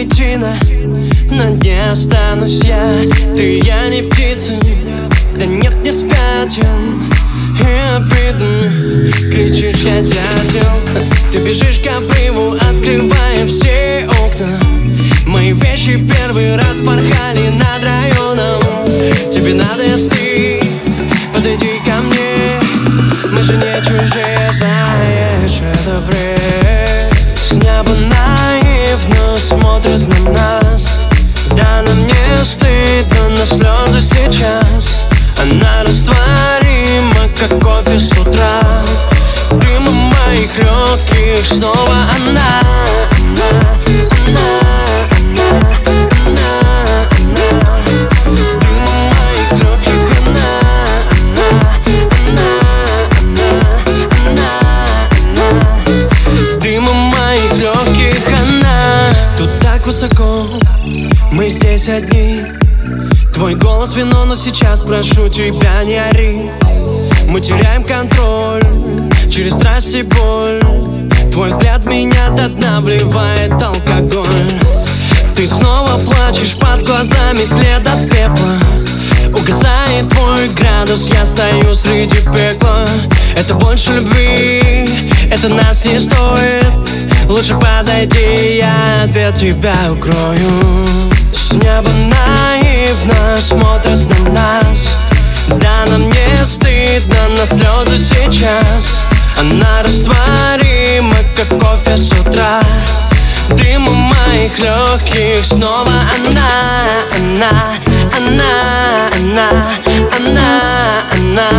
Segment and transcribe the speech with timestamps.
[0.00, 0.56] причина.
[1.30, 2.94] На дне останусь я.
[3.36, 4.52] Ты я не птица.
[5.36, 7.02] Да нет, не спятен.
[7.58, 9.10] И обидно.
[9.30, 11.02] Кричишь, я дятел.
[11.30, 14.58] Ты бежишь к обрыву Открывая все окна.
[15.26, 18.62] Мои вещи в первый раз порхали над районом.
[19.32, 20.60] Тебе надо, если
[21.34, 23.32] подойди ко мне.
[23.32, 26.79] Мы же не чужие, знаешь, это бред.
[33.40, 35.06] На слезы сейчас.
[35.40, 38.84] Она растворима, как кофе с утра.
[39.52, 42.60] Дымом моих легких снова она,
[43.16, 43.50] она,
[44.26, 44.70] она
[59.86, 60.46] высоко
[61.32, 62.44] Мы здесь одни
[63.40, 66.50] Твой голос вино, но сейчас прошу тебя не ори.
[67.26, 68.62] Мы теряем контроль
[69.32, 70.60] Через страсть и боль.
[71.32, 74.50] Твой взгляд меня до дна вливает алкоголь.
[75.34, 78.58] Ты снова плачешь под глазами след от пепла.
[79.28, 82.84] Угасает твой градус, я стою среди пекла.
[83.38, 84.86] Это больше любви,
[85.32, 86.74] это нас не стоит.
[87.26, 91.09] Лучше подойди, я ответ тебя укрою
[91.50, 94.96] С неба наивно смотрят на нас.
[95.56, 99.04] Да нам не стыдно на слезы сейчас.
[99.36, 102.60] Она растворима, как кофе с утра.
[103.56, 106.86] Дымом моих легких снова она,
[107.18, 107.50] она,
[108.16, 109.50] она, она,
[110.20, 111.50] она, она.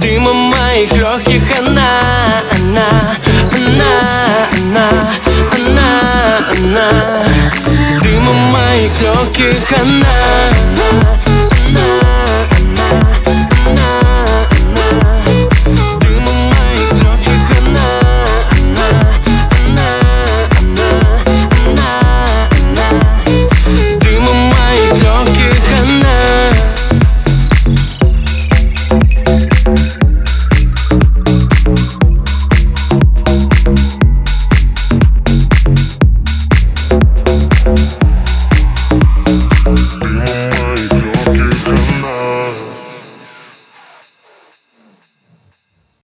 [0.00, 2.90] Дымом моих легких она, она,
[3.54, 4.90] она она,
[5.54, 7.19] она, она
[8.70, 11.29] ない遠き花